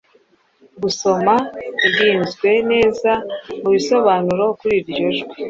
[0.81, 1.33] Gusoma
[1.87, 3.11] irinzwe neza
[3.61, 5.33] mubisobanuro kuri ryo njwi